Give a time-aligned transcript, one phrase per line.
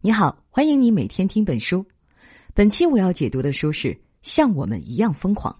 [0.00, 1.84] 你好，欢迎你每天听本书。
[2.54, 3.88] 本期我要解读的书是
[4.22, 5.52] 《像我们一样疯狂》，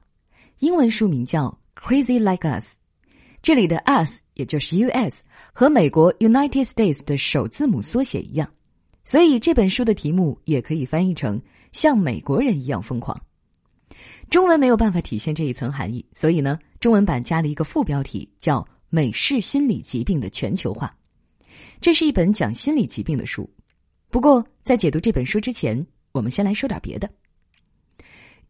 [0.61, 2.67] 英文书名叫《Crazy Like Us》。
[3.43, 5.25] 这里的 “us” 也就是 U.S.
[5.53, 8.48] 和美国 United States 的首字母缩写一样，
[9.03, 11.43] 所以这本书的题目也可以翻译成
[11.73, 13.20] “像美国人一样疯狂”。
[14.30, 20.96] 中文没有办法体现这一层含义，所以呢，中文版加了一个副标题叫“美式心理疾病的全球化”。
[21.82, 23.50] 这是一本讲心理疾病的书。
[24.11, 27.08] 不过，在解读这本书之前，我们先来说点别的。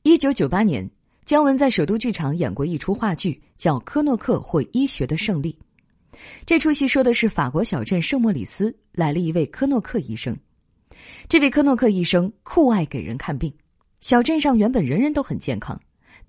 [0.03, 0.89] 一九九八年，
[1.25, 5.53] 姜文在首都剧场演过一出话剧，叫《科诺克或医学的胜利》。
[6.47, 10.37] 这出戏说的是法国小镇圣莫里斯来了一位科诺克医生。
[11.29, 13.53] 这位科诺克医生酷爱给人看病。
[14.01, 15.79] 小镇上原本人人都很健康，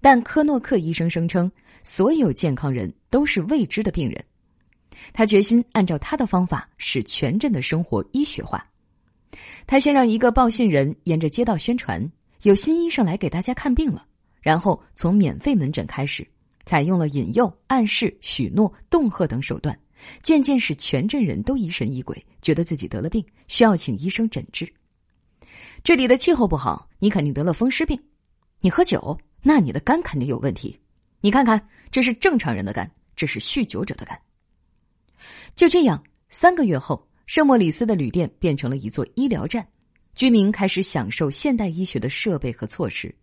[0.02, 1.50] 但科诺克医生声称，
[1.84, 4.24] 所有健康人都是未知的病人。
[5.14, 8.69] 他决心按照他的方法，使全镇的生活医学化。
[9.68, 12.04] 他先让一个报信人沿着街道宣传
[12.42, 14.06] 有新医生来给大家看病了，
[14.42, 16.28] 然后从免费门诊开始，
[16.66, 19.78] 采用了引诱、暗示、许诺、恫吓等手段，
[20.24, 24.72] 渐渐使全镇人都疑神疑鬼，觉得自己得了病，需要请医生诊治。
[25.84, 27.98] 这里的气候不好，你肯定得了风湿病；
[28.62, 30.78] 你喝酒，那你的肝肯定有问题。
[31.22, 34.20] 你看看，这是正常人的肝，这是酗酒者的肝。
[35.56, 37.09] 就这样，三个月后。
[37.30, 39.64] 圣莫里斯的旅店变成了一座医疗站，
[40.16, 43.14] 居民开始享受现代医学的设备和措施，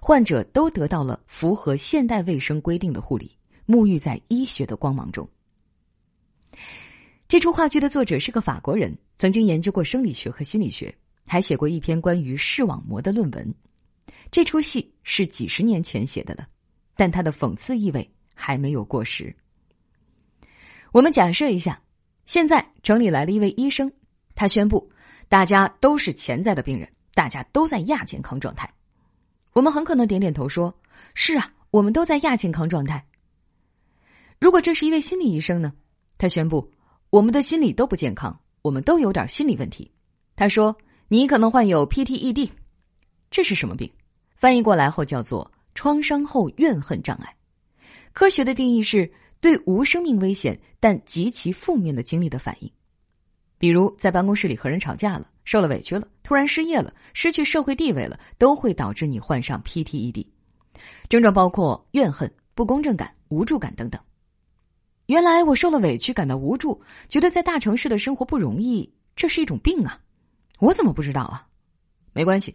[0.00, 5.28] 患者都得到了符合现代卫生规定的护理，沐浴在医学的光芒中。
[7.26, 10.94] 这出话剧的作者是个法国人，曾经研究过生理学和心理学，
[11.26, 13.52] 还写过一篇关于视网膜的论文。
[14.30, 16.46] 这出戏是几十年前写的了，
[16.94, 19.34] 但它的讽刺意味还没有过时。
[20.92, 21.82] 我们假设一下。
[22.26, 23.90] 现在城里来了一位医生，
[24.34, 24.90] 他宣布，
[25.28, 28.68] 大家都是潜在的病人，大家都在亚健康状态。
[29.52, 30.76] 我们很可能点点头说
[31.14, 33.02] ：“是啊，我们都在亚健康状态。”
[34.40, 35.72] 如果这是一位心理医生呢？
[36.18, 36.68] 他宣布，
[37.10, 39.88] 我们的心理都不健康，我们都有点心理问题。
[40.34, 40.76] 他说
[41.06, 42.50] ：“你可能患有 PTED，
[43.30, 43.88] 这是什么病？
[44.34, 47.32] 翻译过来后叫做创伤后怨恨障碍。
[48.12, 49.08] 科学的定义是。”
[49.46, 52.70] 对无生命危险但极其负面的经历的反应，
[53.58, 60.26] 比如在办公室里和人吵架了、受了委屈了、突然失业了、失去社会地位了，都会导致你患上 PTED。
[61.08, 64.00] 症状包括怨恨、不公正感、无助感等等。
[65.06, 70.00] 原来我受了委屈，感到无助，觉得在大城市的生活不容易，这是一种病啊！
[70.58, 71.46] 我怎么不知道啊？
[72.12, 72.52] 没关系，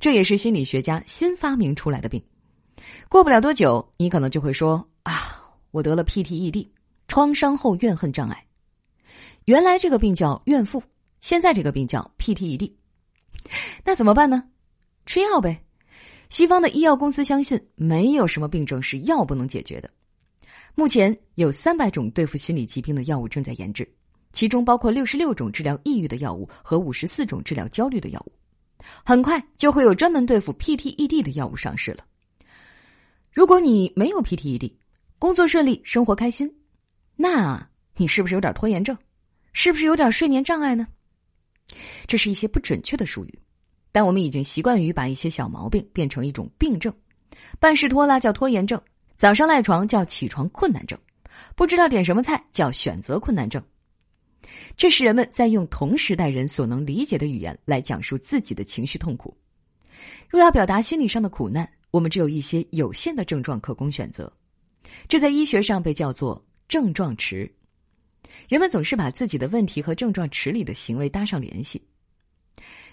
[0.00, 2.20] 这也是心理学家新发明出来的病。
[3.08, 4.84] 过不了多久，你可能就会说。
[5.74, 6.68] 我得了 PTED，
[7.08, 8.46] 创伤后怨恨障碍。
[9.46, 10.80] 原来这个病叫怨妇，
[11.20, 12.72] 现在这个病叫 PTED。
[13.84, 14.44] 那怎么办呢？
[15.04, 15.60] 吃药呗。
[16.30, 19.90] 西方的医药公司相信没有什么病症是药不能解决的。
[20.76, 23.92] 目前有三百种对付心理疾病的药物正在研制，
[24.32, 28.32] 其中包括六十六种治疗抑郁的药物和五十四种治疗焦虑的药物。
[29.04, 32.04] 很快就会有专门对付 PTED 的药物上市了。
[33.32, 34.72] 如果你没有 PTED，
[35.24, 36.54] 工作顺利，生活开心，
[37.16, 38.94] 那你是不是有点拖延症？
[39.54, 40.86] 是不是有点睡眠障碍呢？
[42.06, 43.38] 这是一些不准确的术语，
[43.90, 46.92] 但我们已经习惯于把一些小毛病变成一种病症。
[47.58, 48.78] 办事拖拉叫拖延症，
[49.16, 50.98] 早上赖床叫起床困难症，
[51.56, 53.64] 不知道点什么菜叫选择困难症。
[54.76, 59.34] 这是人们在用同时代人所能理解的语言来讲述自己的情绪痛苦。
[60.28, 64.30] 若要表达心理上的苦难，我们只有一些有限的症状可供选择。
[65.08, 67.50] 这在医学上被叫做症状池。
[68.48, 71.80] 人们总是把自己的问题和症状池里的行为搭上联系。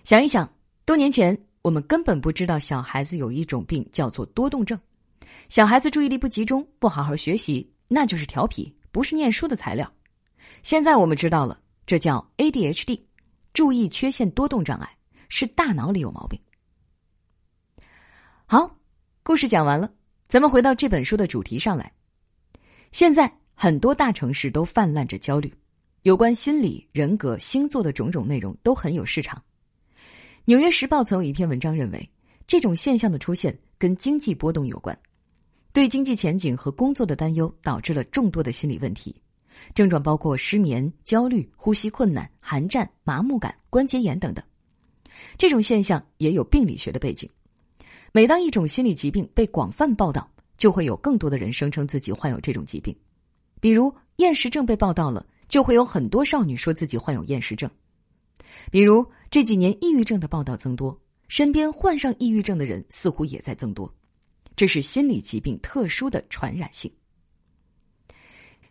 [0.04, 0.52] 想一想，
[0.86, 4.80] 多年前我们根本不知道小孩子有一种病叫做多动症。
[5.50, 9.92] 小孩子注意力不集中，不好好学习，那就是调皮，不是念书的材料。
[10.64, 13.00] 现在我们知道了，这叫 ADHD，
[13.54, 14.98] 注意缺陷多动障碍，
[15.30, 16.40] 是大脑里有毛病。
[18.46, 18.78] 好，
[19.24, 19.92] 故事讲完了。
[20.32, 21.92] 咱们回到这本书的主题上来。
[22.94, 25.54] 现在很多大城市都泛滥着焦虑，
[26.04, 29.38] 有关心理、人格、星座的种种内容都很有市场。
[30.46, 32.10] 《纽约时报》曾有一篇文章认为，
[32.48, 34.98] 这种现象的出现跟经济波动有关，
[35.74, 39.14] 对经济前景和工作的担忧导致了众多的心理问题，
[39.76, 44.42] 症状包括失眠、焦虑、呼吸困难、寒战、麻木感、关节炎等等。
[45.38, 47.30] 这种现象也有病理学的背景。
[48.12, 52.96] 每当一种心理疾病被广泛报道，就会有更多的人声称自己患有这种疾病。
[53.60, 57.70] 比如厌食症被报道了，就会有很多少女说自己患有厌食症。
[58.70, 61.00] 比如这几年抑郁症的报道增多，
[61.30, 63.94] 身边患上抑郁症的人似乎也在增多，
[64.56, 66.92] 这是心理疾病特殊的传染性。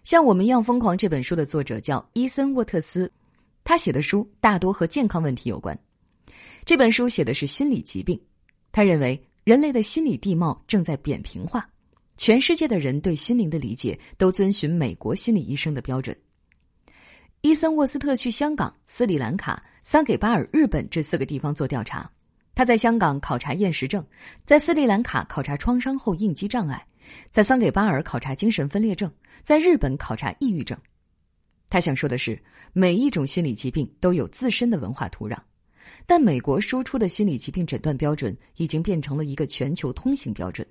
[0.05, 3.11] 像我们一样疯狂这本书的作者叫伊森沃特斯，
[3.65, 5.79] 他写的书大多和健康问题有关。
[6.65, 8.21] 这本书写的是心理疾病，
[8.73, 11.69] 他认为人类的心理地貌正在扁平化，
[12.17, 16.17] 全世界的人对心灵的理解都遵循美国心理医生的标准。
[17.41, 22.11] 伊森沃斯特去香港、斯里兰卡、桑给巴尔、日本这四个地方做调查。
[22.55, 24.05] 他在香港考察厌食症，
[24.45, 26.87] 在斯里兰卡考察创伤后应激障碍，
[27.33, 29.11] 在桑给巴尔考察精神分裂症，
[29.43, 30.77] 在日本考察抑郁症。
[31.71, 32.39] 他想说的是，
[32.75, 35.39] 每一种心理疾病都有自身的文化土壤，
[36.07, 40.67] 但美国输出的心理疾病诊断标准已经变成了一个全球通行标准，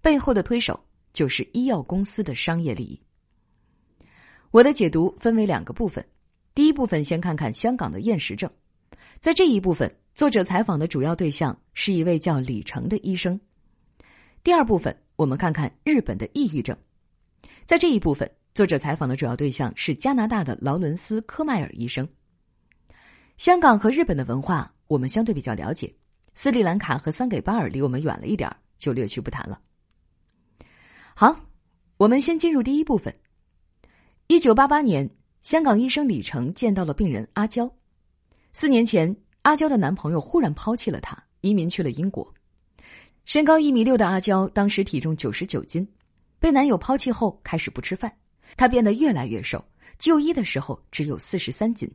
[0.00, 0.78] 背后的推手
[1.12, 3.00] 就是医药公司的商业利益。
[4.50, 6.04] 我的解读分为两个部分，
[6.54, 8.50] 第一部分先看看香港的厌食症，
[9.20, 13.38] 在这一部分，作者采访的主要对象是一位叫李成的医生。
[14.42, 16.76] 第二部分，我们看看日本的抑郁症，
[17.64, 22.06] 在这一部分，作者采访的主要对象是加拿大的劳伦斯·科迈尔医生。
[23.36, 25.92] 香港和日本的文化我们相对比较了解，
[26.34, 29.60] 斯里兰卡和桑给巴尔离我们远了一点就略去不谈了。
[31.14, 31.34] 好，
[31.96, 33.14] 我们先进入第一部分。
[34.28, 35.08] 一九八八年，
[35.42, 37.70] 香港医生李成见到了病人阿娇。
[38.52, 42.32] 四年前，阿娇的男朋友忽然抛弃了她，移民去了英国。
[43.24, 45.86] 身高一米六的阿娇当时体重九十九斤，
[46.38, 48.12] 被男友抛弃后开始不吃饭，
[48.56, 49.62] 她变得越来越瘦。
[49.98, 51.90] 就医的时候只有四十三斤，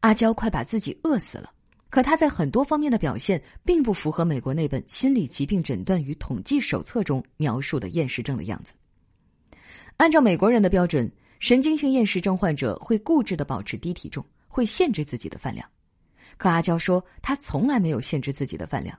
[0.00, 1.52] 阿娇快把自己饿死了。
[1.88, 8.74] 可她在很多方面的表现并不符合美国那本《心理疾病诊断与统计手册》中描述的厌食症的样子。
[9.96, 11.10] 按照美国人的标准。
[11.40, 15.66] 神经性厌食症患者会固执的保持低体重，会限制自己的饭量。
[16.36, 18.94] 可阿娇说，她从来没有限制自己的饭量。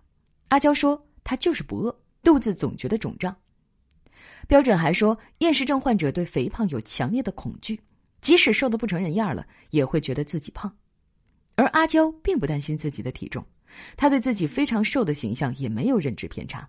[0.48, 3.36] 阿娇说，她就是不饿，肚子总觉得肿胀。
[4.48, 7.80] 标准还说，厌食症患者对肥胖有强烈的恐惧，
[8.22, 10.76] 即使瘦的不成人样了，也会觉得自己胖。
[11.62, 13.46] 而阿娇并不担心自己的体重，
[13.96, 16.68] 她对自己非常瘦的形象也没有认知偏差。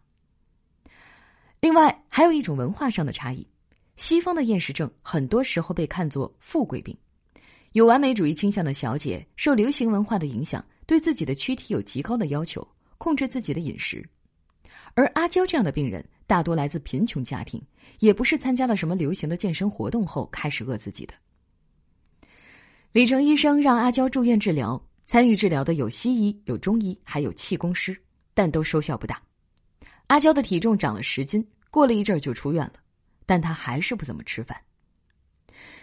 [1.60, 3.48] 另外，还有一种文化上的差异。
[3.96, 6.94] 西方的厌食症很多时候被看作富贵病，
[7.72, 12.66] 有完美主义倾向的小姐受流行文化的影响，对自己的躯体有极高的要求，
[12.98, 14.06] 控制自己的饮食。
[14.92, 17.58] 而阿娇这样的病人大多来自贫穷家庭，
[18.00, 21.14] 也不是参加了什么流行的健身活动后开始饿自己的。
[22.92, 27.98] 李成医生让阿娇住院治疗，参与治疗的有西医、有中医，还有气功师，
[28.34, 29.22] 但都收效不大。
[30.08, 32.74] 阿娇的体重长了十斤，过了一阵就出院了。
[33.24, 34.54] 但她还是不怎么吃饭。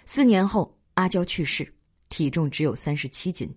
[0.06, 1.74] 四年后，阿娇去世，
[2.10, 3.52] 体重只有三十七斤，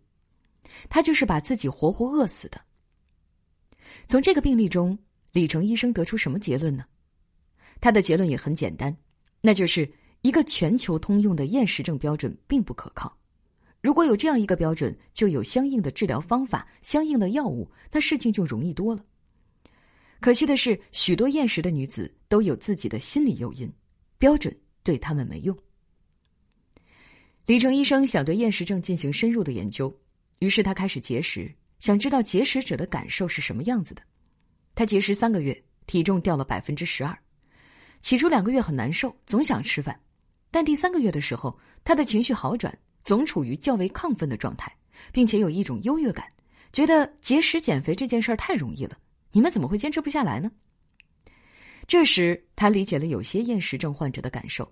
[0.88, 2.58] 她就是把自己活活饿死的。
[4.08, 4.98] 从这个病例中，
[5.30, 6.86] 李成医生得出什么结论呢？
[7.82, 8.96] 他的结论也很简单，
[9.42, 13.14] 那就是一个全球通用的厌食症标准并不可靠。
[13.82, 19.04] 如果有这样一个标准，就有相应的治疗方法、相应的药物，那事情就容易多了。
[20.20, 23.70] 可惜的是，许多厌食的女子都有自己的心理诱因，
[24.18, 25.56] 标准对他们没用。
[27.44, 29.92] 李成医生想对厌食症进行深入的研究，
[30.38, 34.02] 于是他开始节食，想知道节食者的感受是什么样子的。
[34.76, 37.18] 他节食三个月，体重掉了百分之十二。
[38.00, 40.00] 起初两个月很难受，总想吃饭，
[40.52, 44.74] 但第三个月的时候，他的情绪好转，总处于较为亢奋的状态，
[45.12, 46.30] 并且有一种优越感，
[46.72, 48.96] 觉得节食减肥这件事儿太容易了。
[49.32, 50.50] 你们怎么会坚持不下来呢？
[51.86, 54.70] 这时，他理解了有些厌食症患者的感受。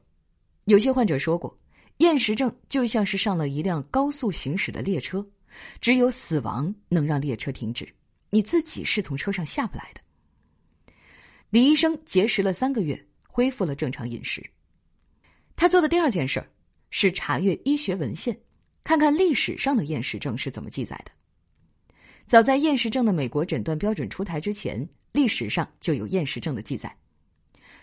[0.67, 1.59] 有些患者说过，
[1.97, 5.27] 厌食症就像是上了一辆高速行驶的列车，
[5.81, 7.89] 只有死亡能让列车停止，
[8.31, 10.01] 你自己是从车上下不来的。
[11.51, 14.45] 李医生节食了三个月，恢复了正常饮食。
[15.57, 16.49] 他做的第二件事儿
[16.91, 18.39] 是查阅医学文献，
[18.85, 21.11] 看看历史上的厌食症是怎么记载的。
[22.27, 26.95] 早在厌食症的美国诊断标准出台之前，历史上就有厌食症的记载。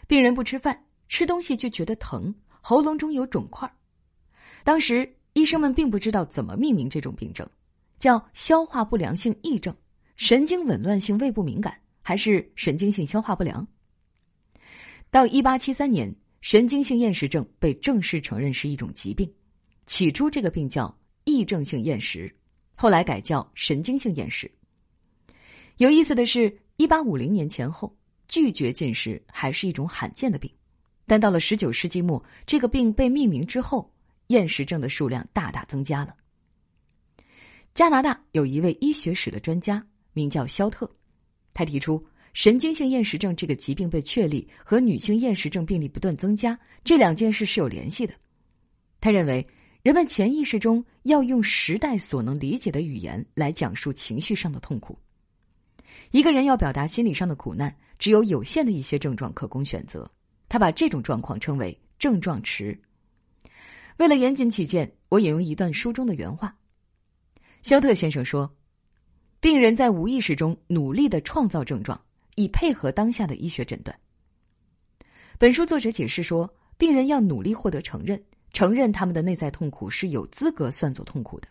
[0.08, 3.70] 病人不吃饭，吃东西就觉得疼，喉咙中有肿块。
[4.64, 7.46] 当时医生们并不知道怎么命名这种病症，
[8.00, 9.76] 叫消化不良性癔症、
[10.16, 13.66] 神经紊乱性胃部敏感，还是神经性消化不良。
[15.12, 19.32] 到一八七三年，神经性厌食症被正式承认是一种疾病。
[19.86, 22.34] 起初，这个病叫癔症性厌食。
[22.76, 24.50] 后来改叫神经性厌食。
[25.78, 27.96] 有意思的是，一八五零年前后，
[28.28, 30.52] 拒绝进食还是一种罕见的病，
[31.06, 33.92] 但到了十九世纪末，这个病被命名之后，
[34.28, 36.16] 厌食症的数量大大增加了。
[37.74, 40.90] 加拿大有一位医学史的专家，名叫肖特，
[41.54, 42.04] 他提出
[42.38, 48.14] 神经性厌食症这个疾病被确立和女性厌食症病例不断增加这两件事是有联系的。
[49.02, 49.44] 他认为，
[49.82, 54.96] 人们潜意识中要用时代所能理解的语言来讲述情绪上的痛苦。
[56.12, 60.08] 一个人要表达心理上的苦难，只有有限的一些症状可供选择。
[60.48, 62.80] 他把这种状况称为症状池。
[63.98, 66.56] 为了严谨起见，我引用一段书中的原话。
[67.64, 68.56] 肖特先生说
[69.42, 72.00] ：“病人在无意识中努力的创造症状，
[72.38, 73.94] 以配合当下的医学诊断。”
[75.38, 78.18] 本书作者解释说，病人要努力获得承认，
[78.54, 81.48] 承认他们的内在痛苦是有资格算作痛苦的。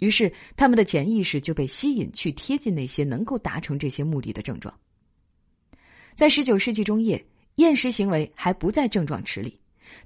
[0.00, 4.78] 于是，他们的潜意识就被吸引去贴近那些能够达成这些目的的症状。
[6.14, 9.58] 在十九世纪中叶，厌食行为还不在症状池里，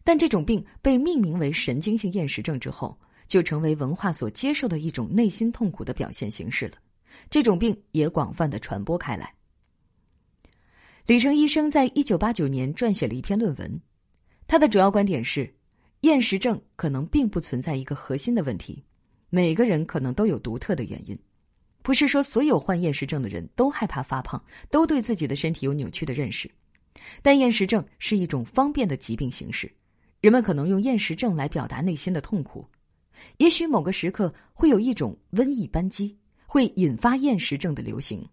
[0.05, 2.97] 但这种病被命名为神经性厌食症之后。
[3.31, 6.79] 就成为文化所接受的一种内心痛苦的表现形式了，
[7.31, 9.33] 这种病也广泛的传播开来。
[11.11, 13.81] 李成医生在一九八九年撰写了一篇论文，
[14.47, 15.53] 他的主要观点是，
[16.03, 18.81] 厌食症可能并不存在一个核心的问题，
[19.29, 21.19] 每个人可能都有独特的原因，
[21.83, 24.41] 不是说所有患厌食症的人都害怕发胖，
[24.71, 26.49] 都对自己的身体有扭曲的认识，
[27.23, 29.69] 但厌食症是一种方便的疾病形式，
[30.21, 32.65] 人们可能用厌食症来表达内心的痛苦。
[33.39, 38.25] 也许某个时刻会有一种瘟疫扳机，会引发厌食症的流行。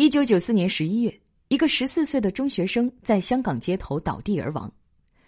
[0.00, 4.72] 一九九四年十一月，一个十四岁的中学生在香港街头倒地而亡。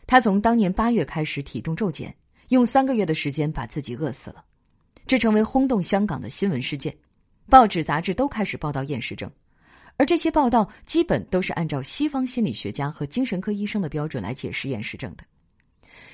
[0.06, 2.14] 他从当年八月开始体重骤减，
[2.50, 4.44] 用三个月的时间把自己饿死了。
[5.08, 6.96] 这成为轰动香港的新闻事件，
[7.48, 9.28] 报纸杂志都开始报道厌食症，
[9.96, 15.24] 而这些报道基本都是按照西方心理学家和精神科医生的标准来解释厌食症的。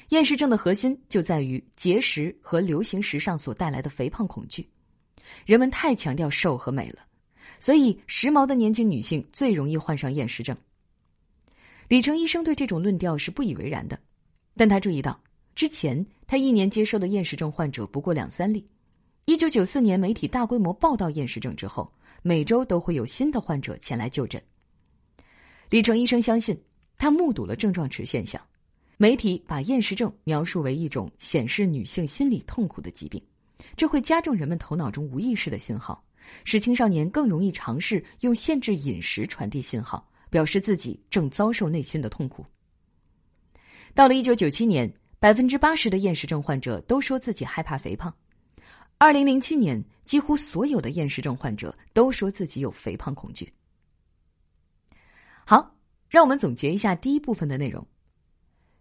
[0.09, 4.67] 厌食症的核心就在于节食和流行时尚所带来的肥胖恐惧。
[5.45, 7.01] 人们太强调瘦和美了，
[7.59, 10.57] 所以时髦的年轻女性最容易患上厌食症。
[11.89, 13.99] 李成医生对这种论调是不以为然的，
[14.57, 15.21] 但他注意到，
[15.55, 18.67] 之前他一年接受的厌食症患者不过两三例。
[19.27, 24.41] 一九九四年媒体大规模报道厌食症之后，每周都会有新的患者前来就诊。
[25.69, 26.57] 李成医生相信，
[26.97, 28.41] 他目睹了症状池现象。
[28.99, 33.23] 媒体把厌食症描述为一种显示女性心理痛苦的疾病，
[33.77, 36.03] 这会加重人们头脑中无意识的信号，
[36.45, 42.45] 使青少年更容易尝试用限制饮食传递信号，表示自己正遭受内心的痛苦。
[43.95, 48.13] 到了一九九七年，百分之八十的厌食症患者都说自己害怕肥胖；
[48.99, 53.51] 二零零七年，几乎所有的厌食症患者都说自己有肥胖恐惧。
[55.45, 55.75] 好，
[56.09, 57.87] 让我们总结一下第一部分的内容。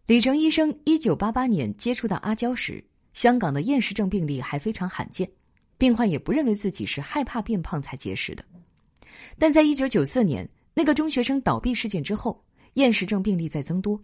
[0.07, 2.83] 李成医生一九八八年接触到阿娇时，
[3.13, 5.31] 香港的厌食症病例还非常罕见，
[5.77, 8.43] 病患也不认为自己是害怕变胖才节食的。
[9.37, 14.01] 但在一九九四年那个中学生倒闭事件之后，厌食症病例在增多，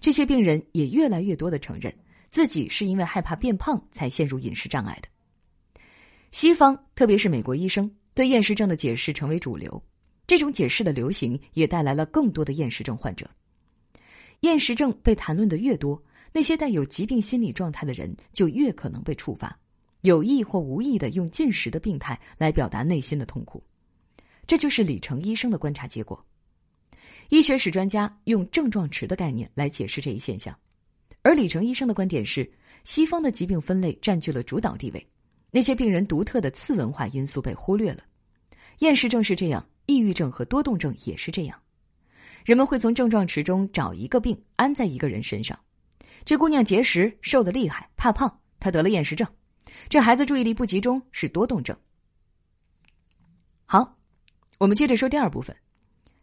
[0.00, 1.92] 这些病人也越来越多的承认
[2.30, 5.08] 自己是因为害怕变胖才陷入饮食障碍的。
[6.30, 9.82] 西方，特别是美国医生对厌食症的解释成为主流，
[10.26, 13.28] 这种解释的流行也带来了更多的厌食症患者。
[14.40, 16.00] 厌食症被谈论的越多，
[16.32, 19.58] 那些带有疾病心理状态的人就越可能被触发，
[20.02, 23.62] 有意或无意的用进食的病态来表达内心的痛苦。
[24.46, 26.24] 这就是李成医生的观察结果。
[27.28, 30.56] 医学史专家用症状池的概念来解释这一现象，
[31.22, 32.50] 而李成医生的观点是，
[32.82, 35.06] 西方的疾病分类占据了主导地位，
[35.52, 38.02] 那些病人独特的次文化因素被忽略了。
[38.80, 41.56] 厌食症是这样，抑郁症和多动症也是这样。
[42.44, 45.56] 人们会从症状池中找一个病安在一个人身上。
[46.24, 49.28] 这姑娘节食瘦得厉害，怕胖，她得了厌食症。
[49.88, 51.76] 这孩子注意力不集中是多动症。
[53.66, 53.96] 好，
[54.58, 55.56] 我们接着说第二部分，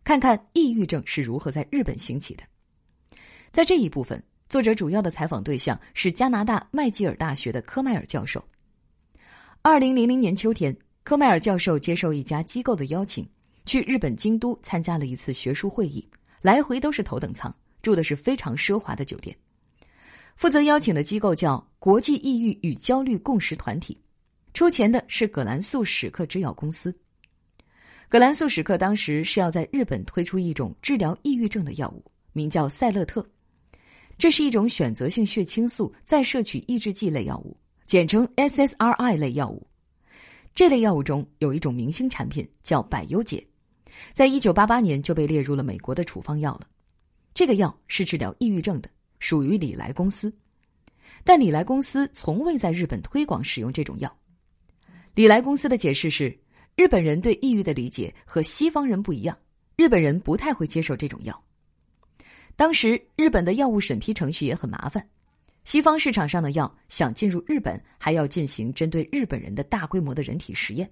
[0.04, 2.44] 看看抑郁症是如何在日本兴起的。
[3.52, 8.44] 在这一部分，作者主要的采访对象是加拿大麦吉尔大学的科迈尔教授。
[9.62, 13.28] 二零零零年秋天，科迈尔教授接受一家机构的邀请。
[13.66, 16.08] 去日本京都参加了一次学术会议，
[16.42, 19.36] 来回都是头等舱，住的是非常奢华的酒店。
[20.38, 24.00] 负责邀请的机构叫国际抑郁与焦虑共识团体，
[24.54, 26.96] 出钱的是葛兰素史克制药公司。
[28.08, 33.28] 葛兰素史克当时是要在日本推出一种治疗抑郁症的药物，名叫赛勒特，
[34.20, 39.66] 这是一种选择性血清素再摄取抑制剂类药物，简称 SSRI 类药物。
[40.54, 43.44] 这类药物中有一种明星产品叫百忧解。
[44.14, 46.68] 在一九八八年就被列入了美国的处方药了。
[47.34, 50.34] 这个药是治疗抑郁症的，属于礼来公司。
[51.24, 54.18] 但礼来公司从未在日本推广使用这种药。
[55.16, 56.38] 礼来公司的解释是，
[56.76, 59.38] 日本人对抑郁的理解和西方人不一样，
[59.76, 61.44] 日本人不太会接受这种药。
[62.56, 65.08] 当时日本的药物审批程序也很麻烦，
[65.64, 70.90] 西方市场上的药想进入日本，还要进行针对日本人的大规模的人体实验。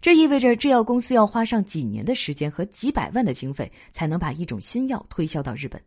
[0.00, 5.80] 这意味着制药公司要花上几年的时间和几百万的经费，才能把一种新药推销到日本。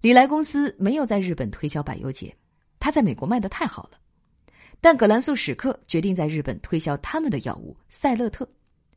[0.00, 2.34] 李来公司没有在日本推销百忧解，
[2.78, 3.98] 他在美国卖的太好了。
[4.80, 8.48] 但葛兰素史克决定在日本推销他们的药物赛勒特，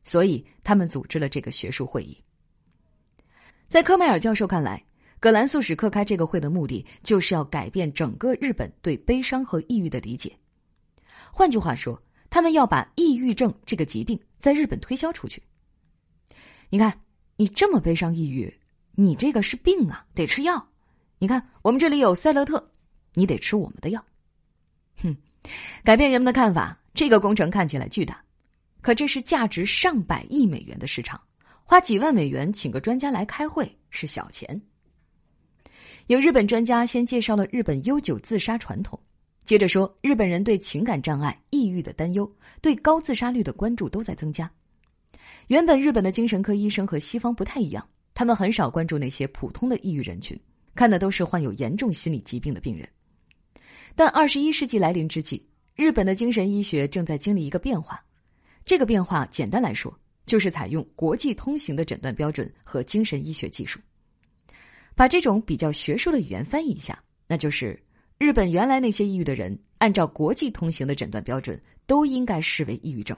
[0.02, 2.16] 所以他们组织了这个学术会议。
[3.68, 4.82] 在科迈尔教授看来，
[5.20, 10.34] 葛兰素史克开这个会的目的就是要改变整个日本对悲伤和抑郁的理解。
[11.32, 12.00] 换句话说。
[12.30, 15.40] 他们要把抑郁症这个疾病在日本推销出去。
[16.68, 17.00] 你看，
[17.36, 18.52] 你这么悲伤抑郁，
[18.96, 20.68] 你这个是病啊，得吃药。
[21.24, 22.62] 你看，我们这里有赛勒特，
[23.14, 24.04] 你得吃我们的药。
[25.02, 25.16] 哼，
[25.82, 28.22] 改变人们的看法，这个工程看起来巨大，
[28.82, 31.18] 可这是价值上百亿美元的市场，
[31.64, 34.60] 花几万美元请个专家来开会是小钱。
[36.08, 39.00] 有日本专家先介绍了日本悠久自杀传统。
[39.46, 44.50] 接着说，日本人对情感障碍、抑郁的担忧，对高自杀率的关注都在增加。
[45.46, 50.38] 原本日本的精神科医生和西方不太一样，他们很少关注那些普通的抑郁人群，
[50.74, 52.88] 看的都是患有严重心理疾病的病人。
[53.94, 55.42] 但二十一世纪来临之际，
[55.74, 58.02] 日本的精神医学正在经历一个变化。
[58.64, 63.78] 这个变化简单来说，就是采用国际通行的诊断标准和精神医学技术。
[64.96, 67.80] 把这种比较学术的语言翻译一下，那就是。
[68.16, 73.14] 日本原来那些抑郁的人，按照国际通行的诊断标准，都应该视为抑郁症。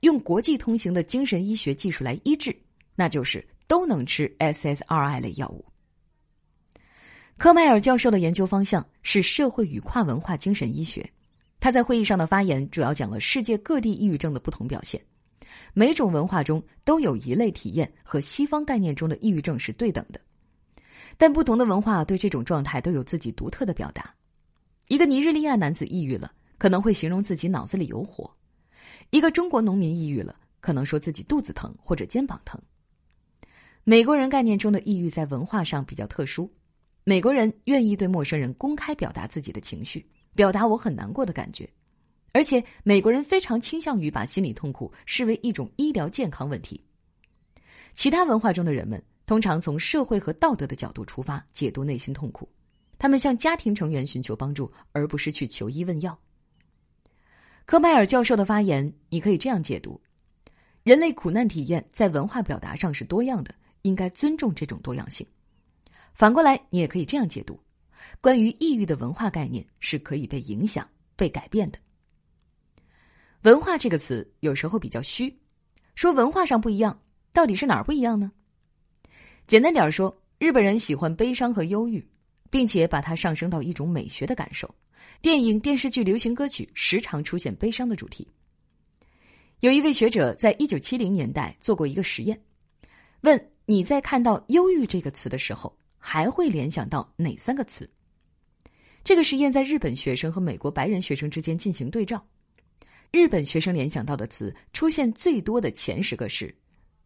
[0.00, 2.54] 用国际通行的精神医学技术来医治，
[2.96, 5.64] 那就是都能吃 SSRI 类药物。
[7.38, 11.06] 科迈尔教授的研究方向是社会与跨文化精神医学。
[11.60, 15.00] 他在会议上的发言主要讲了世界各地抑郁症的不同表现。
[15.74, 20.20] 每种文化中都有一类体验和西方概念中的抑郁症是对等的，
[21.18, 24.14] 但不同的文化对这种状态都有自己独特的表达。
[24.88, 28.24] 一个尼日利亚男子抑郁了，可能会形容自己脑子里有火；
[29.10, 32.58] 一个中国农民抑郁了，可能说自己肚子疼或者肩膀疼。
[33.84, 36.50] 美国人概念中的抑郁在文化上比较特殊，
[37.08, 41.70] 美国人愿意对陌生人公开表达自己的情绪，表达我很难过的感觉，
[42.32, 46.84] 而且美国人非常倾向于把心理痛苦视为一种医疗健康问题。
[47.92, 52.48] 其他文化中的人们通常从社会和道德的角度出发解读内心痛苦。
[52.98, 56.18] 他们向家庭成员寻求帮助，而不是去求医问药。
[57.66, 60.00] 科迈尔教授的发言，你可以这样解读：
[60.82, 65.24] 人类苦难体验在文化表达上是多样的，应该尊重这种多样性。
[66.16, 67.60] 反过来，你也可以这样解读：
[68.20, 71.78] 关于抑郁的文化概念是可以被影响、被改变的。
[73.42, 75.32] 文化这个词有时候比较虚，
[75.94, 76.98] 说文化上不一样，
[77.32, 78.32] 到底是哪儿不一样呢？
[79.46, 82.04] 简单点说，日本人喜欢悲伤和忧郁。
[82.48, 84.72] 并且把它上升到一种美学的感受，
[85.20, 88.26] 电影、电视剧、流行歌曲时常出现悲伤的主题。
[89.60, 92.40] 有一位学者在一九七零年代做过一个实验，
[93.22, 95.76] 问你在看到“忧郁”这个词的时候，
[96.08, 97.90] 还会联想到哪三个词？
[99.02, 102.24] 这个实验在日本学生和美国白人学生之间进行对照，
[103.10, 106.54] 日本学生联想到的词出现最多的前十个是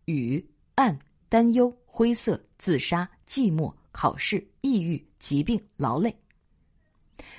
[0.05, 0.99] 雨、暗、
[1.31, 3.75] 担忧、灰色、自杀、寂寞。
[3.93, 6.15] 考试、抑郁、疾病、劳累。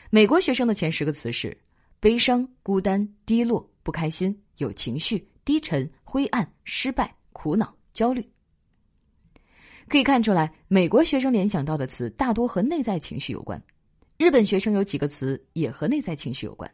[0.10, 1.58] 美国学生的前十个词是：
[2.00, 8.31] 悲伤、孤单、低落、不开心、有情绪、低沉、灰暗、失败、苦恼、焦虑。
[9.88, 13.62] 可以看出来，美国学生联想到的词大多和内在情绪有关。
[14.18, 16.72] 日本学生有几个词也和内在情绪有关，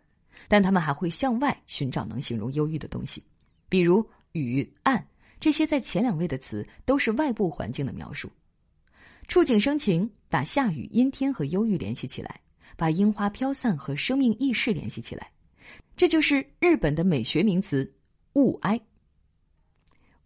[0.47, 3.23] 但他们还会向外寻找能形容忧郁的东西，
[3.69, 5.07] 比如雨、暗
[5.39, 5.65] 这些。
[5.65, 8.29] 在前两位的词都是外部环境的描述。
[9.27, 12.39] 触景生情，把下雨、阴天和忧郁联系起来，
[12.75, 15.31] 把樱花飘散和生命意识联系起来，
[15.95, 17.89] 这就是日本的美学名词
[18.35, 18.79] “物哀”。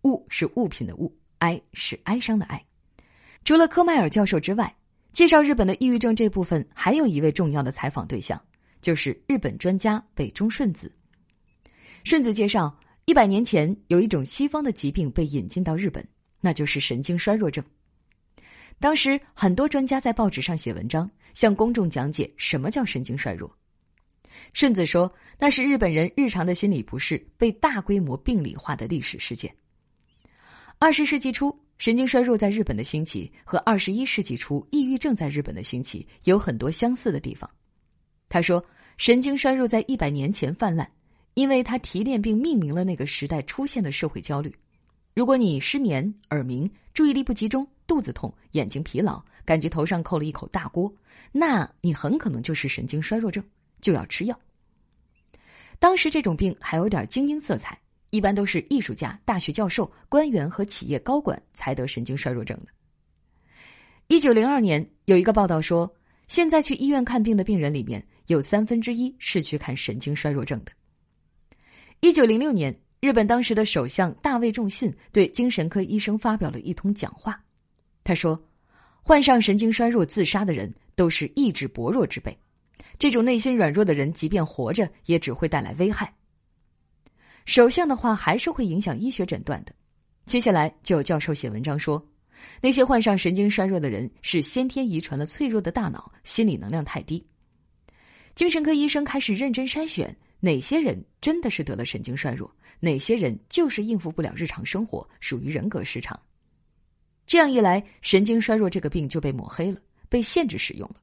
[0.03, 2.63] 物是物品的物，哀是哀伤的哀。
[3.43, 4.73] 除了科迈尔教授之外，
[5.11, 8.41] 介绍日本的抑郁症这部分还有一位重要的采访对象，
[8.81, 10.91] 就是日本专家北中顺子。
[12.03, 12.73] 顺子介绍，
[13.05, 16.07] 一百年前有一种西方的疾病被引进到日本，
[16.39, 17.63] 那就是神经衰弱症。
[18.79, 23.53] 当时很多专家在报纸上写文章，向公众讲解什么叫神经衰弱。
[24.53, 29.53] 顺子说，那是日本人日常的心理不适被大规模病理化的历史事件。
[30.79, 37.49] 二十世纪初，神经衰弱在日本的兴起和二十一世纪初抑郁症在日本的兴起有很多相似的地方，
[38.29, 38.63] 他说，
[38.97, 40.87] 神经衰弱在一百年前泛滥，
[41.33, 44.55] 因为他提炼并命名了那个时代出现的社会焦虑。
[45.15, 50.93] 如果你失眠、耳鸣、注意力不集中、肚子痛、眼睛疲劳，感觉头上扣了一口大锅，
[51.31, 53.43] 那你很可能就是神经衰弱症，
[53.81, 54.39] 就要吃药。
[55.79, 57.75] 当时这种病还有点精英色彩，
[58.11, 62.67] 一般都是艺术家、大学教授、官员和企业高管才得神经衰弱症的。
[64.07, 65.91] 一九零二年有一个报道说，
[66.27, 70.71] 现在去医院看病的病人里面有三分之一是去看神经衰弱症的。
[72.01, 77.43] 一九零六年，日本当时的首相大卫重信对精神科医生发表了一通讲话，
[78.03, 78.39] 他说。
[79.03, 82.37] 患上神经衰弱自杀的人都是意志薄弱之辈，
[82.99, 86.13] 这种内心软弱的人，即便活着也只会带来危害。
[87.45, 89.73] 首相的话还是会影响医学诊断的。
[90.25, 92.03] 接下来就有教授写文章说，
[92.61, 97.25] 那些患上神经衰弱的人是先天遗传了脆弱的大脑，心理能量太低。
[98.35, 102.49] 精神科医生开始认真筛选哪些人真的是得了神经衰弱，
[102.79, 106.17] 哪些人就是应付不了日常生活，属于人格失常。
[107.25, 110.95] 这样一来，神经衰弱这个病就被抹黑了，被限制使用了。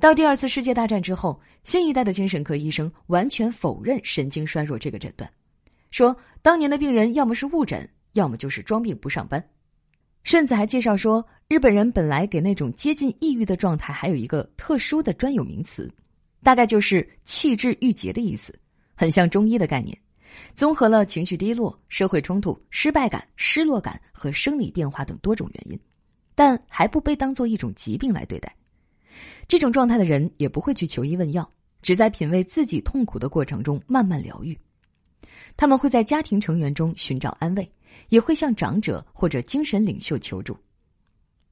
[0.00, 5.30] 到第二次世界大战之后，新一代的精神科医生完全否认神经衰弱这个诊断，
[5.90, 9.46] 说当年的病人要么是误诊，要么就是装病不上班，
[10.22, 15.92] 甚至还介绍说，日本人本来给那种接近抑郁的状态还有一个特殊的专有名词，
[16.42, 18.58] 大概就是气滞郁结的意思，
[18.94, 19.96] 很像中医的概念。
[20.54, 25.78] 综合了情绪低落、社会冲突、失败感、失落感和生理变化等多种原因，
[26.34, 28.50] 但还不被当做一种疾病来对待。
[29.48, 31.50] 这种状态的人也不会去求医问药，
[31.82, 34.58] 只在品味自己痛苦的过程中慢慢疗愈。
[35.56, 37.70] 他们会在家庭成员中寻找安慰，
[38.08, 40.56] 也会向长者或者精神领袖求助。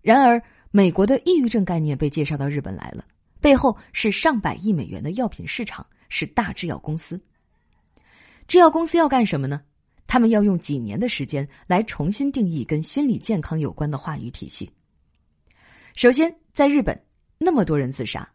[0.00, 0.40] 然而，
[0.70, 3.04] 美国的抑郁症概念被介绍到日本来了，
[3.40, 7.20] 背后是上百亿美元的药品市场，是大制药公司。
[8.46, 9.62] 制药公司要干什么呢？
[10.06, 14.70] 他们要用几年的时间来重新定义跟心理健康有关的话语体系。
[15.94, 16.98] 首先，在日本，
[17.38, 18.28] 那么多人自杀，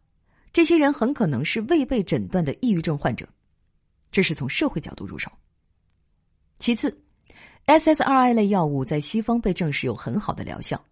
[0.51, 3.27] 这些人很可能是未被诊断的抑郁症患者，
[4.11, 5.31] 这是从社会角度入手。
[6.59, 6.97] 其次
[7.65, 10.83] ，SSRI 类药物在西方被证实有很好的疗效。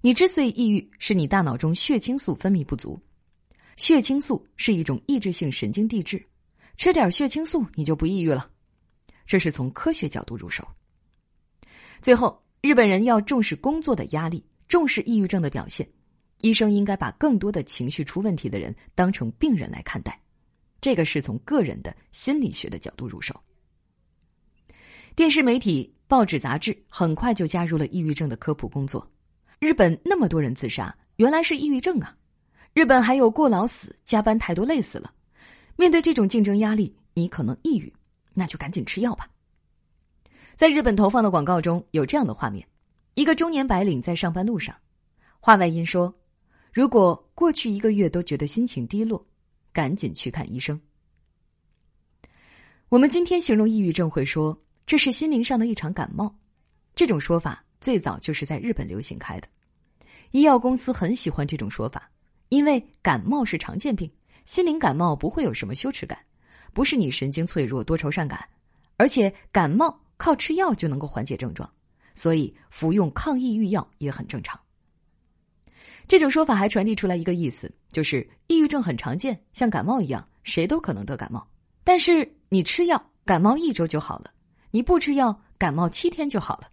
[0.00, 3.00] 你之所以抑郁，是你大脑中血清素分泌不足。
[3.76, 6.24] 血清素是一种抑制性神经递质。
[6.76, 8.50] 吃点血清素，你就不抑郁了。
[9.26, 10.66] 这是从科学角度入手。
[12.00, 15.88] 最后，日本人要重视工作的压力，重视抑郁症的表现。
[16.42, 20.20] 医生应该把更多的情绪出问题的人当成病人来看待。
[20.80, 23.34] 这个是从个人的心理学的角度入手。
[25.14, 29.08] 电视媒体、报纸、杂志很快就加入了抑郁症的科普工作。
[29.60, 32.16] 日本那么多人自杀，原来是抑郁症啊！
[32.74, 35.12] 日本还有过劳死、加班太多累死了。
[35.76, 37.92] 面对这种竞争压力，你可能抑郁，
[38.34, 39.28] 那就赶紧吃药吧。
[40.56, 42.66] 在日本投放的广告中有这样的画面：
[43.14, 44.74] 一个中年白领在上班路上，
[45.38, 46.12] 话外音说
[46.72, 49.24] ：“如果过去一个月都觉得心情低落，
[49.72, 50.80] 赶紧去看医生。”
[52.88, 56.34] 我们今天形容抑郁症会说这是心灵上的一场感冒，
[56.94, 59.48] 这种说法最早就是在日本流行开的。
[60.30, 62.10] 医药公司很喜欢这种说法，
[62.48, 64.10] 因为感冒是常见病。
[64.44, 66.18] 心灵感冒不会有什么羞耻感，
[66.72, 68.48] 不是你神经脆弱多愁善感，
[68.96, 71.70] 而且感冒靠吃药就能够缓解症状，
[72.14, 74.58] 所以服用抗抑郁药也很正常。
[76.12, 81.42] 这种说法还传递出来一个意思，就是抑郁症很常见，像感冒一样，谁都可能得感冒。
[81.84, 84.26] 但是你吃药，感冒一周就好了；
[84.72, 86.68] 你不吃药，感冒七天就好了。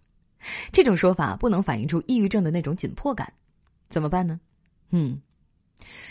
[0.70, 3.32] 这种说法不能反映出抑郁症的那种紧迫感，
[3.88, 4.38] 怎么办呢？
[4.90, 5.18] 嗯。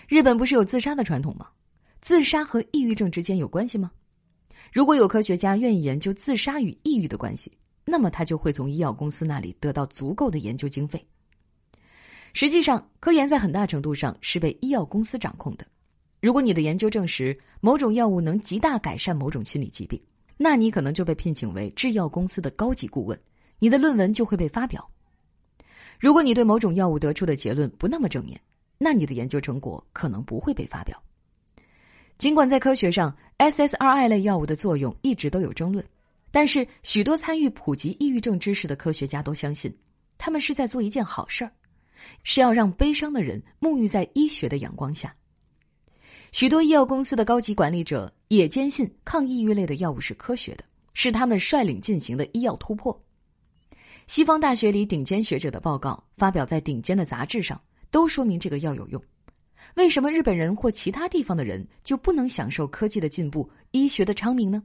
[0.07, 1.45] 日本不是有自杀的传统吗？
[2.01, 3.91] 自杀和抑郁症之间有关系吗？
[4.73, 11.05] 如果有科学家愿意研究自杀与抑郁的关系，那么他就会从医药公司那里得到足够的研究经费。
[12.33, 15.65] 实际上，科研在很大程度上是被医药公司掌控的。
[16.21, 19.99] 如果你的研究证实某种药物能极大改善某种心理疾病，
[20.37, 23.19] 那你可能就被聘请为制药公司的高级顾问，
[23.57, 24.87] 你的论文就会被发表。
[25.99, 28.39] 如果你对某种药物得出的结论不那么正面，
[28.77, 31.01] 那你的研究成果可能不会被发表。
[32.17, 35.83] 尽管在科学上，SSRI 类药物的作用一直都有争论，
[36.31, 39.73] 但是许多参与普及抑郁症知识的科学家都相信，
[40.17, 41.51] 他们是在做一件好事儿，
[42.23, 45.13] 是要让悲伤的人沐浴在医学的阳光下。
[46.31, 52.99] 许多医药公司的高级管理者也坚信抗抑郁类的药物是科学的，是他们率领进行的医药突破。
[54.07, 57.59] 西方大学里顶尖学者的报告发表在顶尖的杂志上。
[57.91, 59.03] 都说明这个药有用，
[59.73, 64.61] 为什么日本人或其他地方的人就不能享受科技的进步、医学的昌明呢？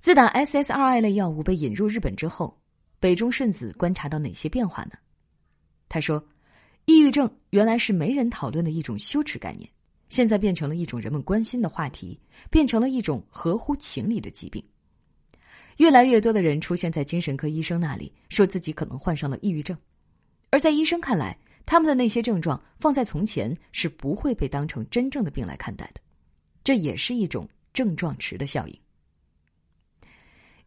[0.00, 2.58] 自打 SSRI 类药物被引入日本之后，
[2.98, 4.92] 北中顺子观察到哪些变化呢？
[5.88, 6.22] 他说
[6.86, 9.68] ：“抑郁症原来是没人讨论的一种羞耻概念，
[10.08, 12.18] 现在变成了一种人们关心的话题，
[12.50, 14.62] 变成了一种合乎情理的疾病。
[15.78, 19.76] 越来越多的人出现在精神科医生那里，说自己可能患上了抑郁症，
[20.50, 26.00] 而在医生看来，他们的那些症状放在从前是不会被当成真正的病来看待的，
[26.64, 28.78] 这也是一种症状池的效应。”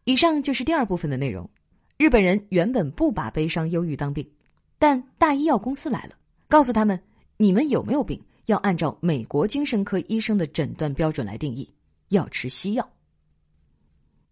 [0.04, 1.48] 以上就是第二部分的内容。
[1.96, 4.28] 日本人原本不把悲伤、忧郁当病，
[4.82, 6.16] 但大医药公司来了，
[6.48, 7.00] 告诉他们：
[7.36, 11.72] 你们有没有病，要按照美国精神科医生的诊断标准来定义，
[12.08, 12.92] 要吃西药。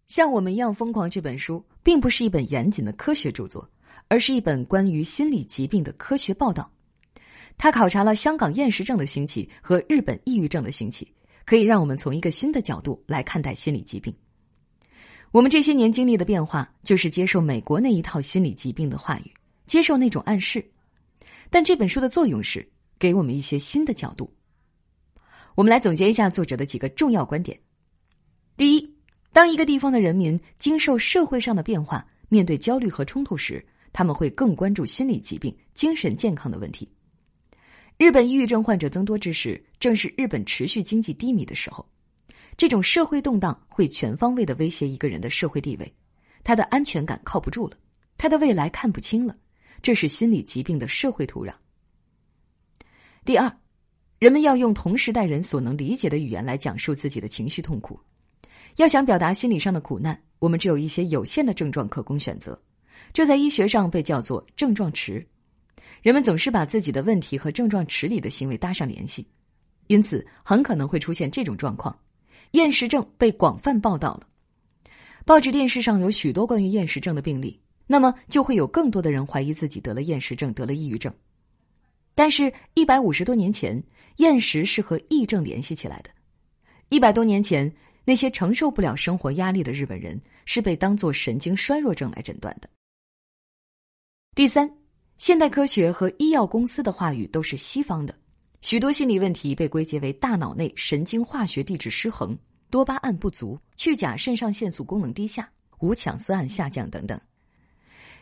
[0.09, 3.65] 像我们一样疯狂这本书，并不是一本严谨的科学著作，
[4.09, 6.69] 而是一本关于心理疾病的科学报道。
[7.57, 11.07] 他考察了香港厌食症的兴起和日本抑郁症的兴起，
[11.45, 14.13] 可以让我们从一个新的角度来看待心理疾病。
[15.31, 19.31] 我们这些年经历的变化，就是接受美国那一套心理疾病的话语，
[19.71, 20.61] 接受那种暗示。
[21.49, 24.29] 但这本书的作用是给我们一些新的角度。
[25.55, 27.57] 我们来总结一下作者的几个重要观点：
[28.57, 28.95] 第一，
[29.31, 36.85] 当一个地方的人民经受社会上的变化，面对焦虑和冲突时，他们会更关注心理疾病、精神健康的问题。
[37.97, 41.87] 日本抑郁症患者增多之时，正是日本持续经济低迷的时候。
[42.57, 45.95] 这种社会动荡会全方位的威胁一个人的社会地位，
[46.43, 47.77] 他的安全感靠不住了，
[48.17, 49.33] 他的未来看不清了，
[49.81, 51.53] 这是心理疾病的社会土壤。
[53.25, 53.51] 第二，
[54.19, 57.99] 人们要用同时代人所能理解的语言来讲述自己的情绪痛苦。
[58.77, 62.59] 要想表达心理上的苦难，我们只有一些有限的症状可供选择，
[63.11, 65.25] 这在医学上被叫做症状池。
[66.01, 69.27] 人们总是把自己的问题和症状池里的行为搭上联系，
[69.87, 71.95] 因此很可能会出现这种状况。
[72.51, 74.27] 厌食症被广泛报道了，
[75.25, 77.59] 报纸、电视上有许多关于厌食症的病例，
[77.91, 81.13] 那么就会有更多的人怀疑自己得了厌食症，得了抑郁症。
[82.15, 83.83] 但是，一百五十多年前，
[84.15, 86.09] 厌食是和癔症联系起来的。
[86.87, 87.69] 一百多年前，
[88.05, 92.69] 那些承受不了生活压力的日本人是被当作神经衰弱症来诊断的。
[94.35, 94.73] 第三，
[95.17, 98.15] 现代科学和医药公司的话语都是西方的。
[98.61, 102.37] 许多心理问题被归结为大脑内神经化学递质失衡、
[102.69, 107.19] 多巴胺不足、去甲肾上腺素功能低下、五羟色胺下降等等。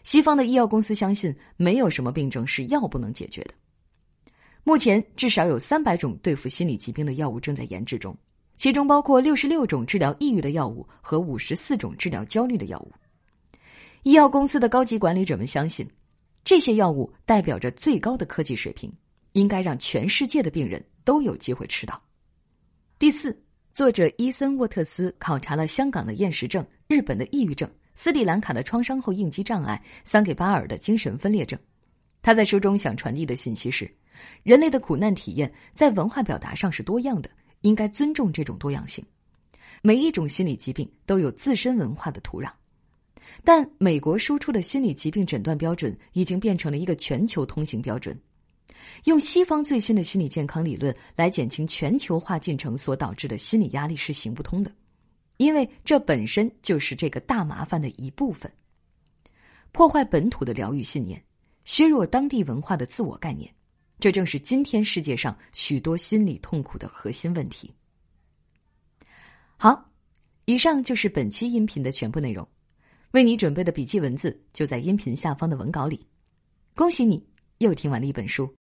[0.03, 3.53] 西方的医药公司相信，没有什么病症是药不能解决的。
[4.63, 8.17] 目前，至少有三百种对付心理疾病的药物正在研制中，
[8.57, 12.91] 其中包括六十六种治疗抑郁的药物和五十四种治疗焦虑的药物。
[14.03, 15.87] 医药公司的高级管理者们相信，
[16.43, 18.91] 这些药物代表着最高的科技水平。
[19.33, 22.01] 应该让全世界的病人都有机会吃到。
[22.97, 23.39] 第四，
[23.75, 27.69] 作者伊森沃特斯考察了香港的厌食症、日本的抑郁症、
[28.01, 31.59] 斯里兰卡的创伤后应激障碍、桑给巴尔的精神分裂症。
[32.21, 33.93] 他在书中想传递的信息是：
[34.41, 39.03] 人类的苦难体验在文化表达上是多样的，应该尊重这种多样性。
[39.81, 42.49] 每一种心理疾病都有自身文化的土壤，
[43.43, 48.17] 但美国输出的心理疾病诊断标准已经变成了一个全球通行标准。
[49.03, 54.71] 用西方最新的心理健康理论来减轻全球化进程所导致的心理压力是行不通的，
[55.39, 58.51] 因为这本身就是这个大麻烦的一部分。
[59.71, 61.23] 破坏本土的疗愈信念，
[61.63, 63.49] 削弱当地文化的自我概念，
[63.99, 67.73] 这正是今天世界上许多心理痛苦的核心问题。
[69.55, 69.89] 好，
[70.43, 72.45] 以上就是本期音频的全部内容。
[73.11, 76.05] 为你准备的笔记文字就在音频下方的文稿里。
[76.75, 77.25] 恭喜你，
[77.59, 78.53] 又听完了一本书。